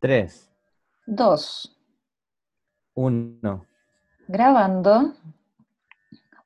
[0.00, 0.48] Tres,
[1.06, 1.76] Dos.
[2.94, 3.66] uno.
[4.28, 5.14] Grabando.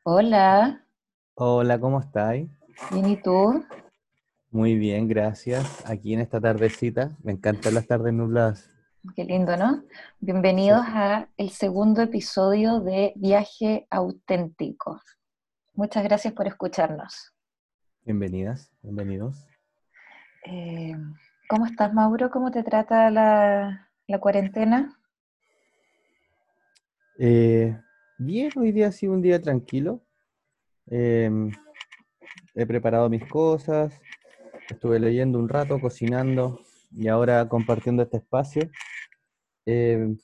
[0.04, 0.82] Hola.
[1.34, 2.48] Hola, ¿cómo estáis?
[2.90, 3.62] Bien, ¿y tú?
[4.50, 5.84] Muy bien, gracias.
[5.88, 8.70] Aquí en esta tardecita, me encantan las tardes nubladas.
[9.16, 9.82] Qué lindo, ¿no?
[10.20, 15.00] Bienvenidos a el segundo episodio de Viaje Auténtico.
[15.74, 17.34] Muchas gracias por escucharnos.
[18.04, 19.46] Bienvenidas, bienvenidos.
[20.46, 20.96] Eh,
[21.52, 22.30] ¿Cómo estás, Mauro?
[22.30, 24.98] ¿Cómo te trata la, cuarentena?
[27.18, 27.78] Eh,
[28.16, 30.00] bien, hoy día ha sido un día tranquilo.
[30.86, 31.52] Em,
[32.54, 34.00] he preparado mis cosas,
[34.70, 36.58] estuve leyendo un rato, cocinando
[36.90, 38.70] y ahora compartiendo este espacio.
[39.66, 40.16] Em,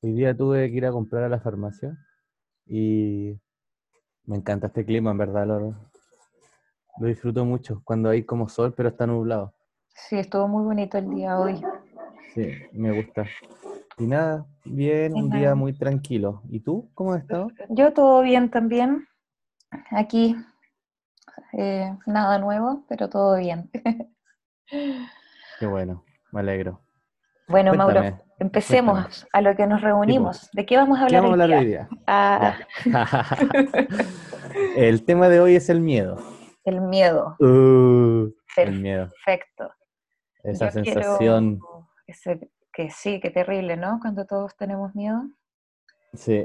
[0.00, 1.94] hoy día tuve que ir a comprar a la farmacia
[2.64, 3.38] y
[4.24, 5.76] me encanta este clima, en verdad, lo,
[7.00, 9.53] lo disfruto mucho cuando hay como sol, pero está nublado.
[9.94, 11.62] Sí, estuvo muy bonito el día hoy.
[12.34, 13.24] Sí, me gusta.
[13.98, 16.42] Y nada, bien, un día muy tranquilo.
[16.50, 16.90] ¿Y tú?
[16.94, 17.48] ¿Cómo has estado?
[17.68, 19.06] Yo todo bien también.
[19.90, 20.36] Aquí,
[21.52, 23.70] eh, nada nuevo, pero todo bien.
[25.60, 26.80] Qué bueno, me alegro.
[27.48, 28.02] Bueno, Mauro,
[28.38, 29.28] empecemos cuéntame.
[29.32, 30.50] a lo que nos reunimos.
[30.52, 31.60] ¿De qué vamos a ¿Qué hablar vamos a hoy hablar día?
[31.60, 31.88] hoy día?
[32.06, 32.56] Ah.
[34.76, 36.16] El tema de hoy es el miedo.
[36.64, 37.36] el miedo.
[37.40, 39.08] Uh, el miedo.
[39.24, 39.70] Perfecto.
[40.44, 41.60] Esa Yo sensación.
[42.06, 43.98] ese- que sí, qué terrible, ¿no?
[44.00, 45.22] Cuando todos tenemos miedo.
[46.12, 46.44] Sí.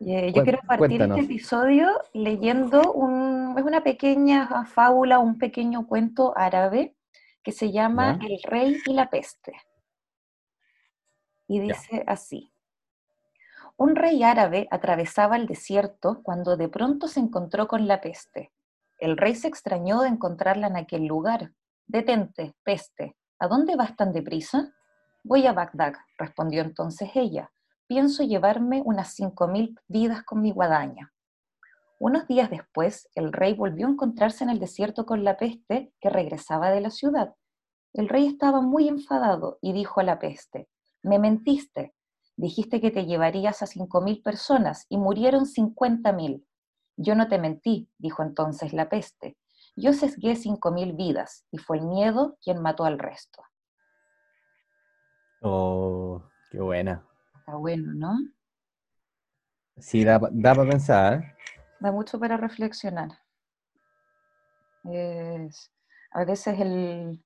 [0.00, 1.18] Y, eh, yo quiero partir cuéntanos.
[1.18, 6.96] este episodio leyendo un, es una pequeña fábula, un pequeño cuento árabe
[7.42, 8.18] que se llama.
[8.20, 9.52] El rey y la peste.
[11.46, 12.50] Y dice así.
[13.76, 18.52] Un rey árabe atravesaba el desierto cuando de pronto se encontró con la peste.
[18.98, 21.52] El rey se extrañó de encontrarla en aquel lugar.
[21.86, 24.72] Detente, peste, ¿a dónde vas tan deprisa?
[25.22, 27.52] Voy a Bagdad, respondió entonces ella.
[27.86, 31.12] Pienso llevarme unas cinco mil vidas con mi guadaña.
[32.00, 36.10] Unos días después, el rey volvió a encontrarse en el desierto con la peste que
[36.10, 37.34] regresaba de la ciudad.
[37.92, 40.68] El rey estaba muy enfadado y dijo a la peste,
[41.02, 41.94] me mentiste,
[42.36, 46.46] dijiste que te llevarías a cinco mil personas y murieron cincuenta mil.
[46.96, 49.36] Yo no te mentí, dijo entonces la peste.
[49.76, 53.42] Yo sesgué cinco mil vidas y fue el miedo quien mató al resto.
[55.42, 57.04] Oh, qué buena.
[57.38, 58.18] Está bueno, ¿no?
[59.78, 61.36] Sí, da, para pensar.
[61.80, 63.10] Da mucho para reflexionar.
[64.84, 65.70] Es-
[66.12, 67.24] a veces el,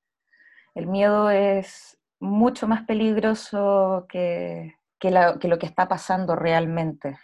[0.75, 7.19] el miedo es mucho más peligroso que, que la- que lo que está pasando realmente.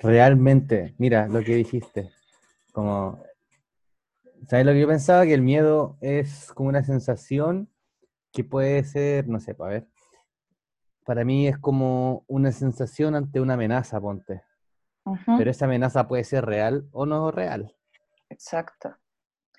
[0.00, 2.10] Realmente, mira lo que dijiste.
[2.72, 3.22] Como,
[4.48, 5.24] ¿sabes lo que yo pensaba?
[5.24, 7.70] Que el miedo es como una sensación
[8.32, 9.88] que puede ser, no sé, para ver.
[11.04, 14.42] Para mí es como una sensación ante una amenaza, ponte.
[15.36, 17.76] Pero esa amenaza puede ser real o no real.
[18.30, 18.96] Exacto.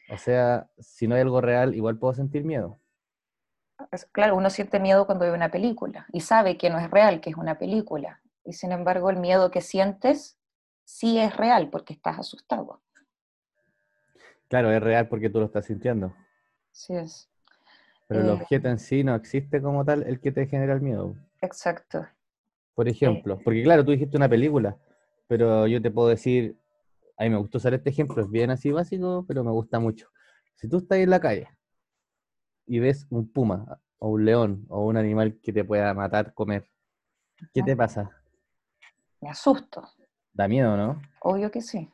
[0.09, 2.79] O sea, si no hay algo real, igual puedo sentir miedo.
[4.11, 7.29] Claro, uno siente miedo cuando ve una película y sabe que no es real, que
[7.29, 8.21] es una película.
[8.45, 10.37] Y sin embargo, el miedo que sientes
[10.83, 12.82] sí es real porque estás asustado.
[14.53, 16.13] Claro, es real porque tú lo estás sintiendo.
[16.71, 17.27] Sí es.
[18.07, 20.81] Pero el Eh, objeto en sí no existe como tal el que te genera el
[20.81, 21.15] miedo.
[21.41, 22.05] Exacto.
[22.75, 24.77] Por ejemplo, porque claro, tú dijiste una película,
[25.27, 26.55] pero yo te puedo decir,
[27.17, 30.09] a mí me gustó usar este ejemplo, es bien así básico, pero me gusta mucho.
[30.53, 31.47] Si tú estás en la calle
[32.67, 36.69] y ves un puma, o un león, o un animal que te pueda matar, comer,
[37.55, 37.69] ¿qué Ujú.
[37.69, 38.11] te pasa?
[39.19, 39.81] Me asusto.
[40.33, 41.01] Da miedo, ¿no?
[41.21, 41.92] Obvio que sí.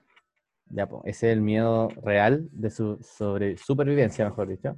[0.70, 4.78] Ya, pues, ese es el miedo real de su sobre, supervivencia, mejor dicho.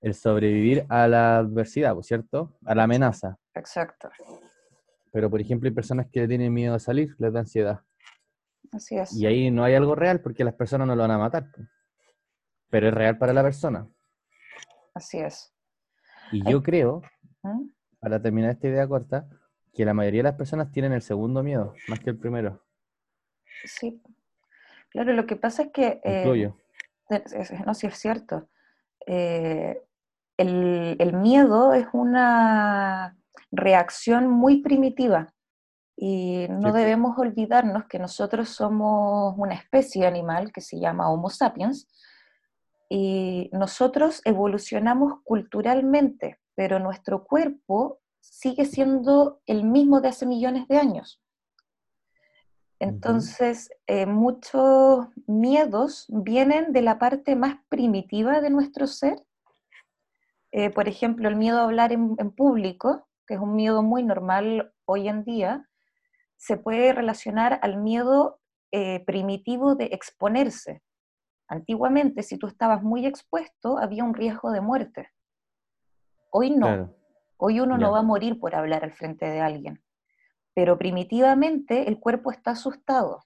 [0.00, 2.56] El sobrevivir a la adversidad, pues, ¿cierto?
[2.64, 3.38] A la amenaza.
[3.54, 4.10] Exacto.
[5.10, 7.80] Pero, por ejemplo, hay personas que le tienen miedo a salir, les da ansiedad.
[8.70, 9.12] Así es.
[9.14, 11.50] Y ahí no hay algo real porque las personas no lo van a matar.
[12.68, 13.88] Pero es real para la persona.
[14.94, 15.54] Así es.
[16.32, 17.00] Y yo creo,
[17.42, 17.70] ¿Mm?
[17.98, 19.26] para terminar esta idea corta,
[19.72, 22.62] que la mayoría de las personas tienen el segundo miedo, más que el primero.
[23.64, 24.02] Sí.
[24.90, 26.00] Claro, lo que pasa es que...
[26.04, 26.56] Eh, incluyo.
[27.10, 28.48] es- es- no, sí es cierto.
[29.06, 29.82] Eh,
[30.36, 33.16] el, el miedo es una
[33.50, 35.32] reacción muy primitiva
[35.96, 41.28] y no Sí, debemos olvidarnos que nosotros somos una especie animal que se llama Homo
[41.30, 41.88] sapiens
[42.88, 50.78] y nosotros evolucionamos culturalmente, pero nuestro cuerpo sigue siendo el mismo de hace millones de
[50.78, 51.20] años.
[52.80, 59.24] Entonces, eh, muchos miedos vienen de la parte más primitiva de nuestro ser
[60.50, 64.72] eh, por ejemplo, el miedo a hablar en, público, que es un miedo muy normal
[64.86, 65.68] hoy en día,
[66.36, 68.40] se puede relacionar al miedo
[68.72, 70.82] eh, primitivo de exponerse.
[71.48, 75.10] Antiguamente, si tú estabas muy expuesto, había un riesgo de muerte.
[76.30, 76.94] Hoy no.
[77.36, 79.82] Hoy uno no va a morir por hablar al frente de alguien.
[80.58, 83.24] Pero primitivamente el cuerpo está asustado.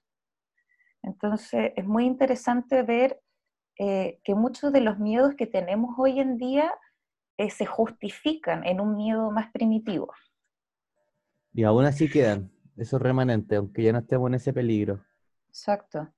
[1.01, 3.23] Entonces es muy interesante ver
[3.79, 6.71] eh, que muchos de los miedos que tenemos hoy en día
[7.39, 10.13] eh, se justifican en un miedo más primitivo.
[11.53, 15.03] Y aún así quedan esos remanentes, aunque ya no estemos en ese peligro.
[15.47, 16.13] Exacto.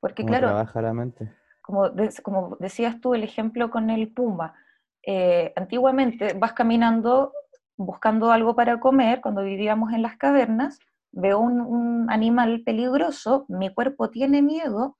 [0.00, 1.32] Porque claro, trabaja la mente?
[1.62, 1.90] Como,
[2.22, 4.54] como decías tú, el ejemplo con el puma.
[5.02, 7.32] Eh, antiguamente vas caminando
[7.76, 10.78] buscando algo para comer, cuando vivíamos en las cavernas,
[11.12, 14.98] veo un, animal peligroso, mi cuerpo tiene miedo,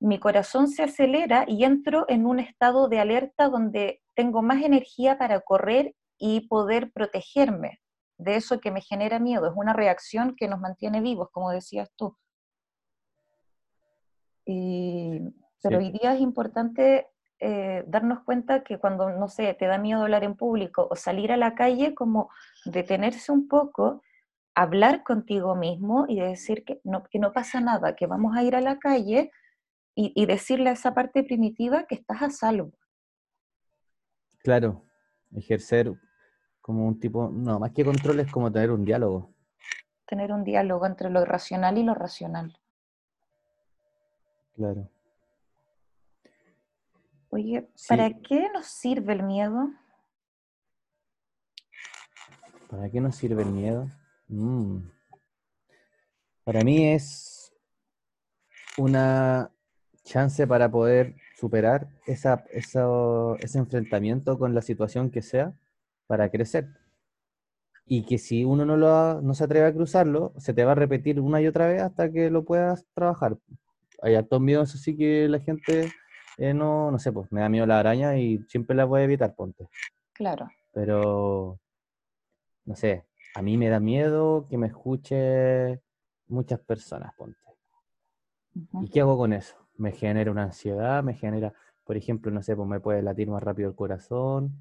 [0.00, 5.18] mi corazón se acelera y entro en un estado de alerta donde tengo más energía
[5.18, 7.80] para correr y poder protegerme
[8.18, 9.48] de eso que me genera miedo.
[9.48, 12.16] Es una reacción que nos mantiene vivos, como decías tú.
[14.44, 17.08] pero hoy día es importante
[17.40, 21.30] eh, darnos cuenta que cuando, no sé, te da miedo hablar en público o salir
[21.30, 22.30] a la calle, como
[22.64, 24.02] detenerse un poco,
[24.54, 28.56] hablar contigo mismo y decir que no, que no pasa nada, que vamos a ir
[28.56, 29.30] a la calle
[29.94, 32.72] y, decirle a esa parte primitiva que estás a salvo.
[34.38, 34.84] Claro,
[35.34, 35.92] ejercer
[36.60, 39.34] como un tipo, no, más que control es como tener un diálogo.
[40.06, 42.56] Tener un diálogo entre lo irracional y lo racional.
[44.54, 44.88] Claro.
[47.30, 49.70] Oye, ¿para qué nos sirve el miedo?
[52.70, 53.86] ¿Para qué nos sirve el miedo?
[54.28, 54.78] Mm.
[56.44, 57.52] Para mí es
[58.78, 59.50] una
[60.04, 65.52] chance para poder superar esa, ese enfrentamiento con la situación que sea
[66.06, 66.68] para crecer.
[67.84, 70.76] Y que si uno no, lo, no se atreve a cruzarlo, se te va a
[70.76, 73.36] repetir una y otra vez hasta que lo puedas trabajar.
[74.00, 75.92] Hay altos miedos, así que la gente
[76.38, 79.04] eh, no, no sé, pues me da miedo la araña y siempre la voy a
[79.04, 79.68] evitar, ponte.
[80.12, 80.48] Claro.
[80.72, 81.58] Pero,
[82.64, 83.04] no sé,
[83.34, 85.80] a mí me da miedo que me escuche
[86.28, 87.38] muchas personas, ponte.
[88.82, 89.56] ¿Y qué hago con eso?
[89.76, 91.52] Me genera una ansiedad, me genera,
[91.84, 94.52] por ejemplo, no sé, pues me puede latir más rápido el corazón,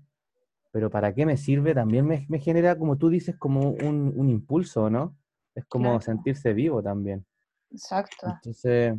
[0.71, 1.75] pero ¿para qué me sirve?
[1.75, 5.15] También me, genera, como tú dices, como un, impulso, ¿no?
[5.53, 7.25] Es como sentirse vivo también.
[7.71, 8.27] Exacto.
[8.27, 8.95] Entonces,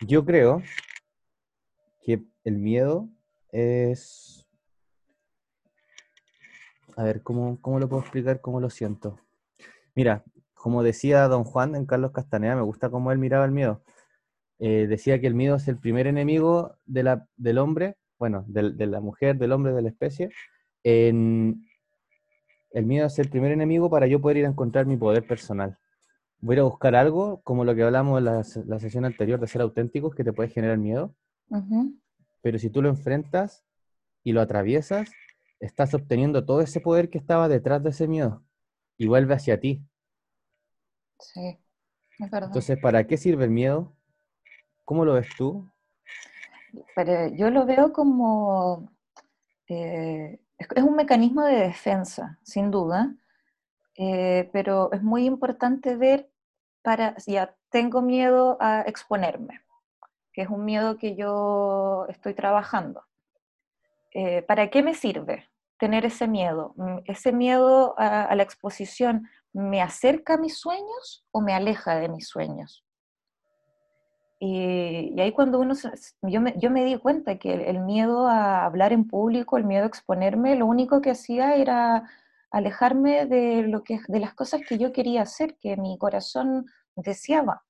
[0.00, 0.62] yo creo
[2.44, 3.08] el miedo
[3.50, 4.46] es...
[6.96, 8.40] A ver, ¿cómo, ¿cómo, lo puedo explicar?
[8.40, 9.20] ¿Cómo lo siento?
[9.94, 10.24] Mira,
[10.54, 13.82] como decía don Juan en Carlos Castaneda, me gusta cómo él miraba el miedo.
[14.58, 18.86] Eh, decía que el miedo es el primer enemigo de la, del hombre, bueno, de,
[18.86, 20.30] la mujer, del hombre, de la especie.
[20.82, 21.54] el
[22.72, 25.78] miedo es el primer enemigo para yo poder ir a encontrar mi poder personal.
[26.40, 29.62] Voy a buscar algo, como lo que hablamos en la, la sesión anterior de ser
[29.62, 31.14] auténticos, que te puede generar miedo.
[32.42, 33.64] Pero si tú lo enfrentas
[34.22, 35.10] y lo atraviesas,
[35.60, 38.44] estás obteniendo todo ese poder que estaba detrás de ese miedo
[38.96, 39.82] y vuelve hacia ti.
[41.20, 41.58] Sí,
[42.18, 42.48] es verdad.
[42.48, 43.92] Entonces, ¿para qué sirve el miedo?
[44.84, 45.68] ¿Cómo lo ves tú?
[47.36, 48.90] yo lo veo como...
[49.68, 53.14] Eh, es un mecanismo de defensa, sin duda,
[53.96, 56.30] eh, pero es muy importante ver
[56.82, 59.60] para, ya tengo miedo a exponerme,
[60.38, 63.02] que es un miedo que yo estoy trabajando.
[64.12, 65.48] Eh, ¿Para qué me sirve
[65.80, 66.74] tener ese miedo?
[66.76, 72.08] Mm, ¿Ese miedo a, la exposición me acerca a mis sueños o me aleja de
[72.08, 72.84] mis sueños?
[74.38, 75.74] Y, ahí cuando uno,
[76.22, 79.82] yo me, yo me di cuenta que el, miedo a hablar en público, el miedo
[79.82, 82.08] a exponerme, lo único que hacía era
[82.52, 87.64] alejarme de, lo que, de las cosas que yo quería hacer, que mi corazón deseaba.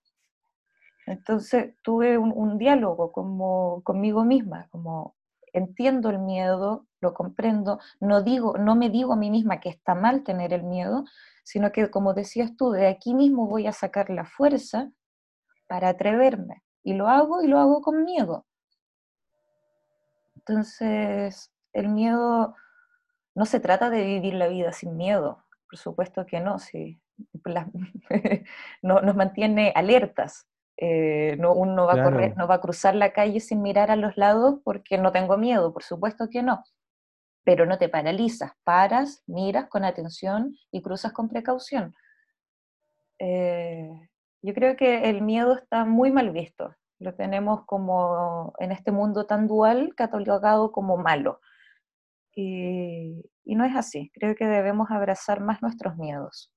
[1.08, 5.16] Entonces tuve un, diálogo como, conmigo misma, como
[5.54, 9.94] entiendo el miedo, lo comprendo, no, digo, no me digo a mí misma que está
[9.94, 11.04] mal tener el miedo,
[11.44, 14.90] sino que como decías tú, de aquí mismo voy a sacar la fuerza
[15.66, 16.62] para atreverme.
[16.82, 18.46] Y lo hago y lo hago con miedo.
[20.36, 22.54] Entonces, el miedo
[23.34, 27.00] no se trata de vivir la vida sin miedo, por supuesto que no, sí.
[28.82, 30.46] no, nos mantiene alertas,
[30.80, 33.96] eh, no, uno va a correr, no va a cruzar la calle sin mirar a
[33.96, 36.62] los lados porque no tengo miedo, por supuesto que no.
[37.42, 41.96] Pero no te paralizas, paras, miras con atención y cruzas con precaución.
[43.18, 43.90] Eh,
[44.40, 46.72] yo creo que el miedo está muy mal visto.
[47.00, 51.40] Lo tenemos como en este mundo tan dual, catalogado como malo.
[52.36, 54.12] y, y no es así.
[54.14, 56.52] Creo que debemos abrazar más nuestros miedos.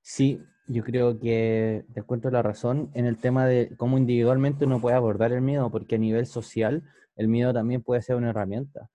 [0.00, 4.80] Sí, yo creo que te encuentro la razón en el tema de cómo individualmente uno
[4.80, 6.82] puede abordar el miedo, porque a nivel social
[7.16, 8.90] el miedo también puede ser una herramienta.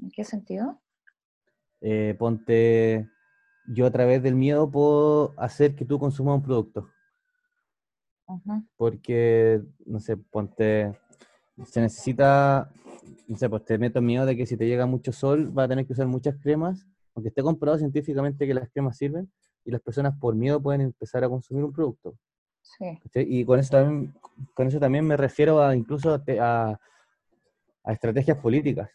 [0.00, 0.80] ¿En qué sentido?
[1.80, 3.08] Eh, ponte,
[3.66, 6.88] yo a través del miedo puedo hacer que tú consumas un producto.
[8.76, 10.98] Porque, no sé, ponte,
[11.66, 12.72] se necesita,
[13.28, 15.68] no sé, pues te meto miedo de que si te llega mucho sol va a
[15.68, 19.30] tener que usar muchas cremas, aunque esté comprobado científicamente que las cremas sirven,
[19.64, 22.14] y las personas por miedo pueden empezar a consumir un producto.
[22.62, 22.98] Sí.
[23.14, 24.14] Y con eso también,
[24.54, 26.80] con eso también me refiero a incluso a,
[27.84, 28.90] a estrategias políticas,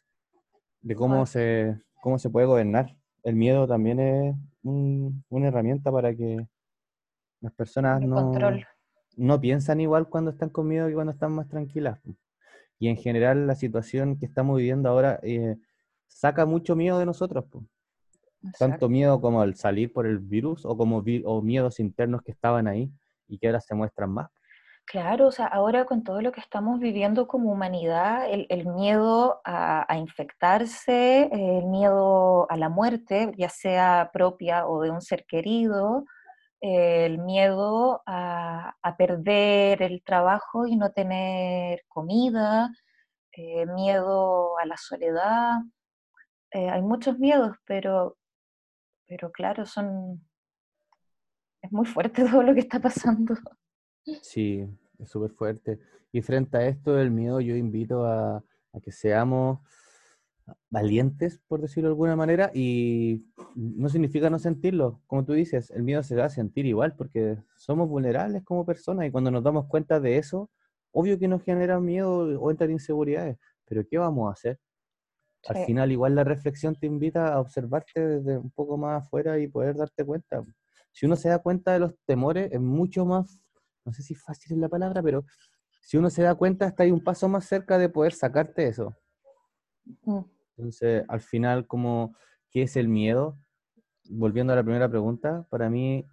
[0.81, 2.95] de cómo, se, cómo se puede gobernar.
[3.23, 6.47] El miedo también es una herramienta para que
[7.41, 8.33] las personas no,
[9.15, 11.99] no piensan igual cuando están con miedo que cuando están más tranquilas.
[12.79, 15.57] Y en general la situación que estamos viviendo ahora eh,
[16.07, 17.45] saca mucho miedo de nosotros.
[18.57, 22.67] Tanto miedo como al salir por el virus o como o miedos internos que estaban
[22.67, 22.91] ahí
[23.27, 24.29] y que ahora se muestran más.
[24.85, 29.85] Claro, o sea, ahora con todo lo que estamos viviendo como humanidad, el, miedo a,
[29.97, 36.05] infectarse, el miedo a la muerte, ya sea propia o de un ser querido,
[36.61, 42.71] el miedo a, perder el trabajo y no tener comida,
[43.33, 45.59] eh, miedo a la soledad.
[46.51, 48.17] Eh, hay muchos miedos, pero,
[49.07, 50.21] pero claro, son...
[51.61, 53.35] Es muy fuerte todo lo que está pasando.
[54.21, 54.67] Sí,
[54.99, 55.79] es súper fuerte.
[56.11, 58.43] Y frente a esto del miedo, yo invito a,
[58.81, 59.59] que seamos
[60.69, 65.01] valientes, por decirlo de alguna manera, y no significa no sentirlo.
[65.07, 69.07] Como tú dices, el miedo se da a sentir igual, porque somos vulnerables como personas
[69.07, 70.49] y cuando nos damos cuenta de eso,
[70.91, 74.59] obvio que nos genera miedo o entran inseguridades, pero ¿qué vamos a hacer?
[75.47, 79.47] Al final, igual la reflexión te invita a observarte desde un poco más afuera y
[79.47, 80.43] poder darte cuenta.
[80.91, 83.39] Si uno se da cuenta de los temores, es mucho más
[83.87, 85.25] no sé si fácil es la palabra, pero
[85.81, 88.93] si uno se da cuenta, está ahí un paso más cerca de poder sacarte eso.
[90.03, 90.19] Mm.
[90.57, 92.13] Entonces, al final, como,
[92.51, 93.39] ¿qué es el miedo?
[94.09, 96.05] Volviendo a la primera pregunta, para mí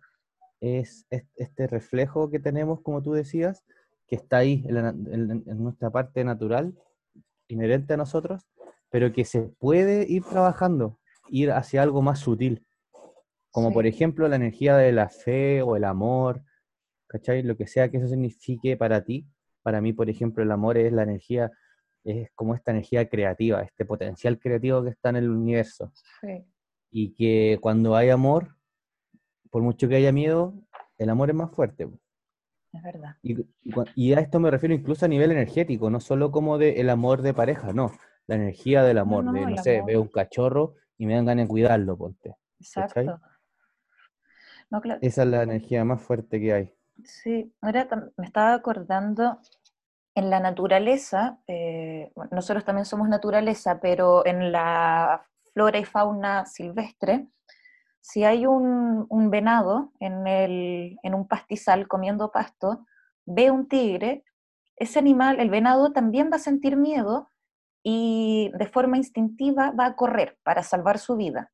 [0.61, 3.64] es este reflejo que tenemos, como tú decías,
[4.07, 6.78] que está ahí en, nuestra parte natural,
[7.49, 8.47] inherente a nosotros,
[8.95, 12.65] pero que se puede ir trabajando, ir hacia algo más sutil,
[13.51, 16.45] como por ejemplo la energía de la fe o el amor,
[17.09, 17.43] ¿cachai?
[17.43, 19.27] Lo que sea que eso signifique para ti.
[19.63, 21.51] Para mí, por ejemplo, el amor es la energía,
[22.05, 25.93] es como esta energía creativa, este potencial creativo que está en el universo.
[26.93, 28.55] Y que cuando hay amor,
[29.51, 30.55] por mucho que haya miedo,
[30.99, 31.89] el amor es más fuerte.
[32.73, 33.17] Es verdad.
[33.23, 37.23] Y, a esto me refiero incluso a nivel energético, no solo como de el amor
[37.23, 37.91] de pareja, no.
[38.26, 41.49] La energía del amor, de, no sé, veo un cachorro y me dan ganas de
[41.49, 42.37] cuidarlo, ponte.
[42.59, 43.21] Exacto.
[45.00, 46.75] Esa es la energía más fuerte que hay.
[47.04, 49.40] Sí, ahora me estaba acordando
[50.14, 57.26] en la naturaleza, eh, nosotros también somos naturaleza, pero en la flora y fauna silvestre,
[58.00, 62.87] si hay un, venado en, en, un pastizal comiendo pasto,
[63.25, 64.25] ve un tigre,
[64.76, 67.31] ese animal, el venado, también va a sentir miedo
[67.87, 71.53] y de forma instintiva va a correr para salvar su vida.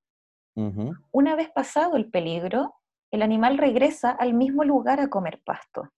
[1.11, 2.75] Una vez pasado el peligro,
[3.11, 5.91] el animal regresa al mismo lugar a comer pasto.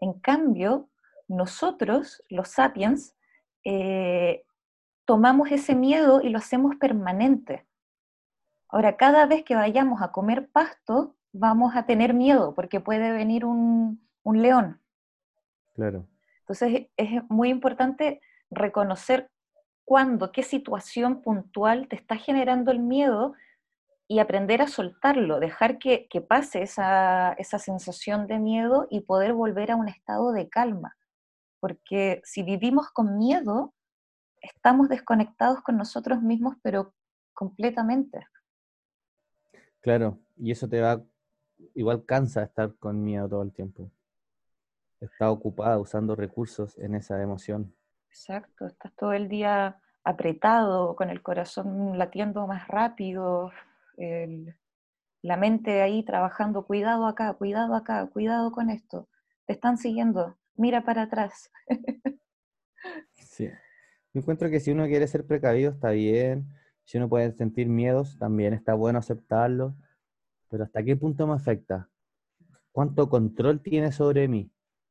[0.00, 0.88] En cambio,
[1.28, 3.14] nosotros, los sapiens,
[3.64, 4.44] eh,
[5.04, 7.66] tomamos ese miedo y lo hacemos permanente.
[8.68, 13.44] Ahora, cada vez que vayamos a comer pasto, vamos a tener miedo porque puede venir
[13.44, 14.80] un, un león.
[15.74, 16.08] Claro.
[16.40, 19.30] Entonces, es muy importante reconocer
[19.84, 23.34] cuándo, qué situación puntual te está generando el miedo
[24.06, 29.76] y aprender a soltarlo, dejar que, pase esa, sensación de miedo y poder volver a
[29.76, 30.96] un estado de calma.
[31.60, 33.74] Porque si vivimos con miedo,
[34.40, 36.94] estamos desconectados con nosotros mismos, pero
[37.34, 38.26] completamente.
[39.80, 41.02] Claro, y eso te va,
[41.74, 43.90] igual cansa estar con miedo todo el tiempo.
[45.00, 47.74] Estás ocupada usando recursos en esa emoción.
[48.18, 53.52] Exacto, estás todo el día apretado, con el corazón latiendo más rápido,
[55.22, 59.08] la mente ahí trabajando, cuidado acá, cuidado acá, cuidado con esto,
[59.46, 61.52] te están siguiendo, mira para atrás.
[63.14, 63.46] sí,
[64.12, 66.48] yo encuentro que si uno quiere ser precavido está bien,
[66.84, 69.76] si uno puede sentir miedos también está bueno aceptarlo,
[70.50, 71.88] pero ¿hasta qué punto me afecta?
[72.72, 74.50] ¿Cuánto control tiene sobre mí?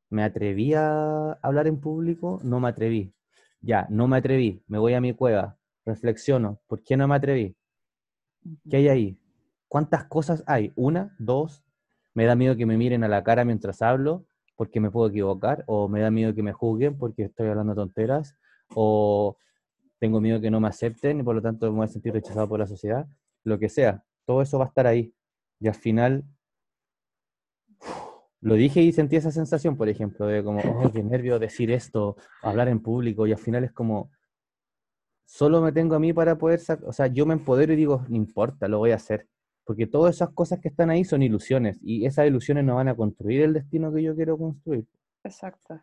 [0.09, 2.39] ¿Me atreví a hablar en público?
[2.41, 3.13] No me atreví.
[3.67, 7.53] Ya, no me atreví, me voy a mi cueva, reflexiono, ¿por qué no me atreví?
[8.69, 9.19] ¿Qué hay ahí?
[9.67, 10.71] ¿Cuántas cosas hay?
[10.77, 11.13] ¿Una?
[11.19, 11.65] ¿Dos?
[12.13, 15.65] ¿Me da miedo que me miren a la cara mientras hablo porque me puedo equivocar?
[15.67, 18.37] ¿O me da miedo que me juzguen porque estoy hablando tonteras?
[18.73, 19.35] ¿O
[19.99, 22.47] tengo miedo que no me acepten y por lo tanto me voy a sentir rechazado
[22.47, 23.05] por la sociedad?
[23.43, 25.13] Lo que sea, todo eso va a estar ahí.
[25.59, 26.23] Y al final,
[28.47, 32.15] lo dije y sentí esa sensación, por ejemplo, de como, oh, qué nervio decir esto,
[32.41, 34.09] hablar en público, y al final es como,
[35.25, 38.15] solo me tengo a mí para poder, o sea, yo me empodero y digo, no
[38.15, 39.27] importa, lo voy a hacer.
[39.65, 42.95] Porque todas esas cosas que están ahí son ilusiones y esas ilusiones no van a
[42.95, 44.85] construir el destino que yo quiero construir.
[45.25, 45.81] Exacto.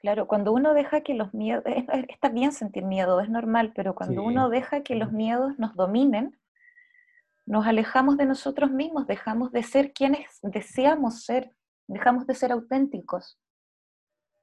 [0.00, 1.62] Claro, cuando uno deja que los miedos,
[2.08, 6.39] está bien sentir miedo, es normal, pero cuando uno deja que los miedos nos dominen,
[7.50, 11.50] nos alejamos de nosotros mismos, dejamos de ser quienes deseamos ser,
[11.88, 13.40] dejamos de ser auténticos.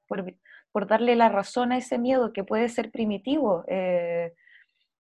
[0.06, 0.36] Por,
[0.72, 3.64] por darle la razón a ese miedo que puede ser primitivo.
[3.66, 4.34] Eh,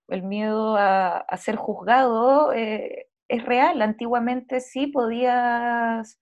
[0.08, 3.82] el miedo a, ser juzgado eh, es real.
[3.82, 6.18] Antiguamente sí podías,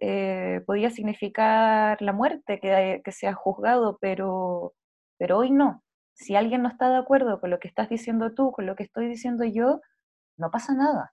[0.00, 4.72] eh, podía significar la muerte que, que sea juzgado, pero,
[5.18, 5.84] pero hoy no.
[6.14, 8.84] Si alguien no está de acuerdo con lo que estás diciendo tú, con lo que
[8.84, 9.82] estoy diciendo yo,
[10.36, 11.12] no pasa nada.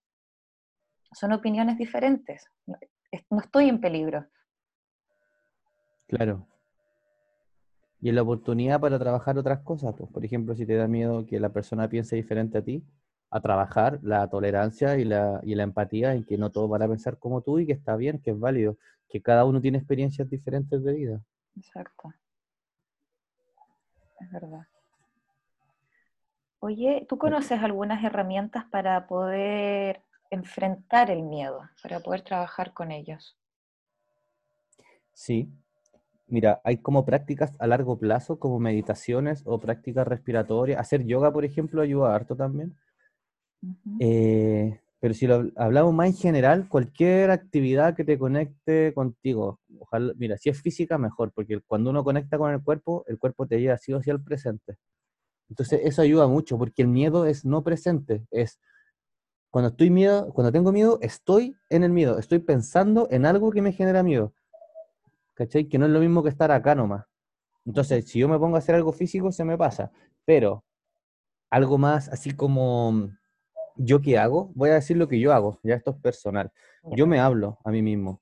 [1.12, 2.46] Son opiniones diferentes.
[2.66, 4.28] No estoy en peligro.
[6.08, 6.48] Claro,
[8.02, 11.26] y en la oportunidad para trabajar otras cosas, pues, por ejemplo, si te da miedo
[11.26, 12.84] que la persona piense diferente a ti,
[13.30, 16.88] a trabajar la tolerancia y la, y la empatía en que no todos van a
[16.88, 18.78] pensar como tú y que está bien, que es válido,
[19.10, 21.22] que cada uno tiene experiencias diferentes de vida.
[21.56, 22.14] Exacto.
[24.20, 24.66] Es verdad.
[26.62, 33.38] Oye, ¿tú conoces algunas herramientas para poder enfrentar el miedo, para poder trabajar con ellos?
[35.14, 35.50] Sí,
[36.28, 40.80] Mira, hay como prácticas a largo plazo, como meditaciones o prácticas respiratorias.
[40.80, 42.76] Hacer yoga, por ejemplo, ayuda harto también.
[44.00, 50.14] Eh, pero si lo hablamos más en general, cualquier actividad que te conecte contigo, ojalá,
[50.18, 53.60] mira, si es física, mejor, porque cuando uno conecta con el cuerpo, el cuerpo te
[53.60, 54.76] lleva así o así al presente.
[55.50, 58.60] Entonces, eso ayuda mucho, porque el miedo es no presente, es
[59.50, 63.64] cuando estoy miedo, cuando tengo miedo, estoy en el miedo, estoy pensando en algo que
[63.64, 64.34] me genera miedo.
[65.40, 65.70] ¿cachai?
[65.70, 67.06] Que no es lo mismo que estar acá nomás.
[67.66, 69.90] Entonces, si yo me pongo a hacer algo físico, se me pasa.
[70.26, 70.66] Pero
[71.50, 73.10] algo más así como
[73.78, 76.52] yo qué hago, voy a decir lo que yo hago, ya esto es personal.
[76.92, 78.22] Yo me hablo a mí mismo.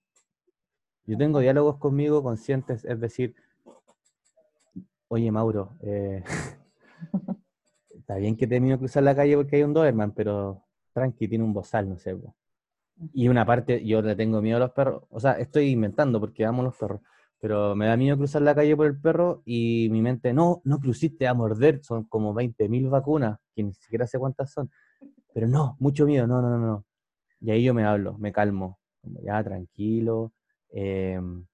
[1.06, 3.34] Yo tengo diálogos conmigo conscientes, es decir,
[5.08, 6.24] oye Mauro, eh,
[7.90, 11.44] está bien que te que cruzar la calle porque hay un Doberman, pero tranqui, tiene
[11.44, 12.16] un bozal, no sé.
[13.14, 15.04] Y una parte, yo le tengo miedo a los perros.
[15.10, 17.02] O sea, estoy inventando porque amo los perros.
[17.40, 20.80] Pero me da miedo cruzar la calle por el perro y mi mente, no, no
[20.80, 21.84] cruciste a morder.
[21.84, 24.72] Son como 20.000 vacunas, que ni siquiera sé cuántas son.
[25.34, 26.86] Pero no, mucho miedo, no, no, no, no.
[27.42, 28.80] Y ahí yo me hablo, me calmo.
[29.02, 30.34] Como ya, tranquilo.
[30.72, 31.46] Em,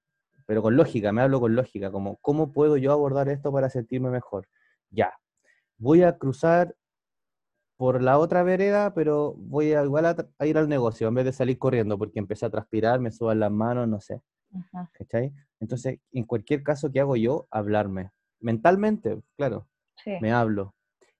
[0.45, 1.91] pero con lógica, me hablo con lógica.
[1.91, 4.47] Como, ¿cómo puedo yo abordar esto para sentirme mejor?
[4.91, 5.13] Ya.
[5.84, 6.78] Voy a cruzar
[7.76, 11.34] por la otra vereda, pero voy a, igual a, ir al negocio en vez de
[11.34, 14.22] salir corriendo porque empecé a transpirar, me suban las manos, no sé.
[15.60, 17.48] Entonces, en cualquier caso, ¿qué hago yo?
[17.52, 18.12] Hablarme.
[18.39, 19.67] Mentalmente, claro,
[20.22, 20.74] me hablo.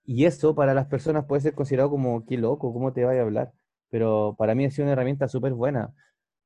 [0.06, 3.24] Y eso para las personas puede ser considerado como, qué loco, ¿cómo te vaya a
[3.24, 3.52] hablar?
[3.90, 5.94] Pero para mí ha sido una herramienta súper buena.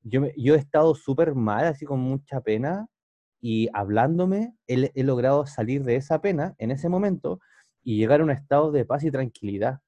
[0.01, 2.87] Yo, yo he estado súper mal, así con mucha pena,
[3.39, 7.39] y hablándome he logrado salir de esa pena en ese momento
[7.87, 9.79] y llegar a un estado de paz y tranquilidad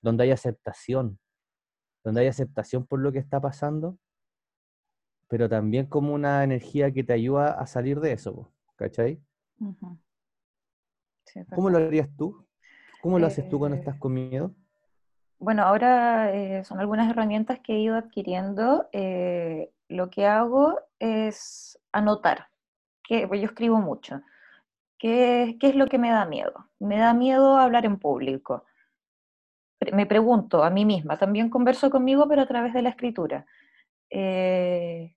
[0.00, 1.18] donde hay aceptación,
[2.02, 3.98] donde hay aceptación por lo que está pasando,
[5.28, 9.20] pero también como una energía que te ayuda a salir de eso, ¿cachai?
[11.54, 12.42] ¿Cómo lo harías tú?
[13.02, 14.54] ¿Cómo lo haces tú cuando estás eh, con miedo?
[15.38, 18.88] Bueno, ahora eh, son algunas herramientas que he ido adquiriendo.
[18.92, 22.48] Eh, lo que hago es anotar,
[23.04, 24.22] que pues yo escribo mucho.
[25.02, 26.70] ¿Qué, ¿Qué es lo que me da miedo?
[26.78, 28.64] Me da miedo hablar en público
[29.90, 33.46] me pregunto a mí misma, también converso conmigo, pero a través de la escritura,
[34.10, 35.16] eh,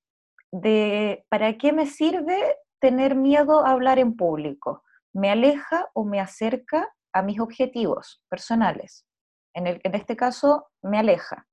[0.52, 4.84] de ¿para qué me sirve tener miedo a hablar en público?
[5.13, 9.06] ¿Me aleja o me acerca a mis objetivos personales?
[9.54, 11.48] En, el, en este caso, me aleja.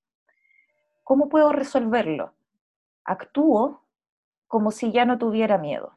[1.05, 2.35] ¿Cómo puedo resolverlo?
[3.05, 3.85] Actúo
[4.47, 5.97] como si ya no tuviera miedo.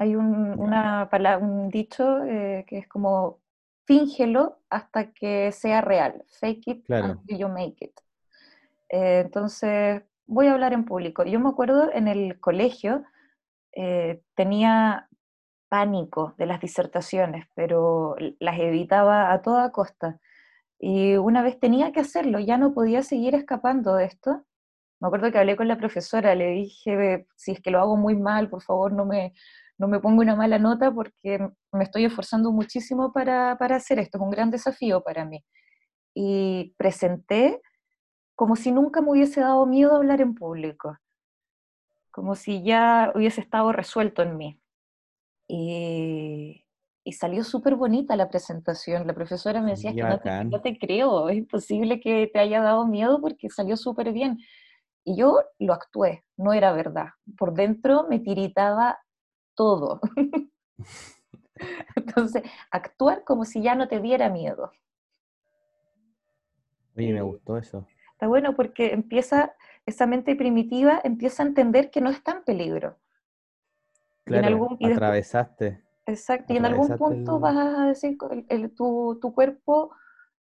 [0.00, 3.40] Hay un, una, un dicho eh, que es como
[3.84, 6.24] fíngelo hasta que sea real.
[6.40, 7.92] Fake it until you make it.
[8.88, 11.24] Eh, entonces, voy a hablar en público.
[11.24, 13.04] Yo me acuerdo en el colegio,
[13.72, 15.06] eh, tenía,
[15.68, 20.18] pánico de las disertaciones, pero las evitaba a toda costa.
[20.78, 24.46] Y una vez tenía que hacerlo, ya no podía seguir escapando de esto.
[24.98, 28.16] Me acuerdo que hablé con la profesora, le dije, si es que lo hago muy
[28.16, 29.34] mal, por favor no me,
[29.80, 31.38] no me pongo una mala nota porque
[31.72, 35.42] me estoy esforzando muchísimo para, para hacer esto, es un gran desafío para mí.
[36.14, 37.62] Y presenté
[38.34, 40.98] como si nunca me hubiese dado miedo hablar en público,
[42.10, 44.60] como si ya hubiese estado resuelto en mí.
[45.48, 46.62] Y,
[47.02, 49.06] y salió súper bonita la presentación.
[49.06, 52.60] La profesora me decía que no te, no te, creo, es imposible que te haya
[52.60, 54.36] dado miedo porque salió súper bien.
[55.04, 57.08] Y yo lo actué, no era verdad.
[57.38, 58.98] Por dentro me tiritaba
[59.60, 60.00] todo.
[61.94, 64.72] Entonces, actuar como si ya no te diera miedo.
[66.96, 67.86] Oye, me gustó eso.
[68.12, 72.96] Está bueno porque empieza, esa mente primitiva empieza a entender que no está en peligro.
[74.24, 75.84] Claro, y en algún, atravesaste.
[76.06, 78.16] exacto, y en algún punto vas a decir,
[78.48, 79.94] el, tu, tu, cuerpo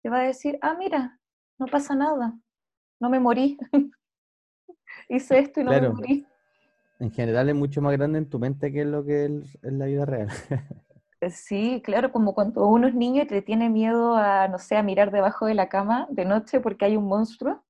[0.01, 1.21] te va a decir, ah, mira,
[1.57, 2.37] no pasa nada,
[2.99, 3.57] no me morí.
[5.07, 6.27] Hice esto y no me morí.
[6.99, 10.05] En general es mucho más grande en tu mente que lo que es la vida
[10.05, 10.29] real.
[11.21, 14.75] Eh, sí, claro, como cuando uno es niño y te tiene miedo a, no sé,
[14.75, 17.63] a mirar debajo de la cama de noche porque hay un monstruo.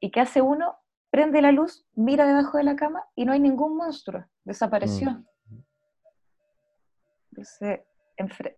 [0.00, 0.76] ¿Y qué hace uno?
[1.10, 4.24] Prende la luz, mira debajo de la cama y no hay ningún monstruo.
[4.44, 5.24] Desapareció.
[7.30, 7.80] Entonces,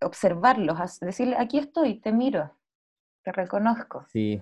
[0.01, 2.51] observarlos, decirle, aquí estoy, te miro,
[3.23, 4.05] te reconozco.
[4.09, 4.41] Sí,